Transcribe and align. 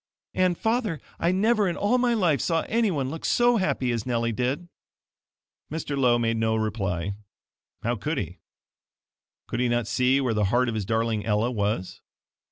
And, 0.33 0.57
father, 0.57 0.99
I 1.19 1.31
never 1.31 1.69
in 1.69 1.77
all 1.77 1.99
my 1.99 2.15
life 2.15 2.41
saw 2.41 2.61
anyone 2.63 3.11
look 3.11 3.23
so 3.23 3.57
happy 3.57 3.91
as 3.91 4.03
Nellie 4.03 4.31
did." 4.31 4.67
Mr. 5.71 5.95
Lowe 5.95 6.17
made 6.17 6.37
no 6.37 6.55
reply 6.55 7.13
how 7.83 7.97
could 7.97 8.17
he? 8.17 8.39
Could 9.47 9.59
he 9.59 9.69
not 9.69 9.85
see 9.85 10.19
where 10.19 10.33
the 10.33 10.45
heart 10.45 10.69
of 10.69 10.73
his 10.73 10.85
darling 10.85 11.23
Ella 11.23 11.51
was? 11.51 12.01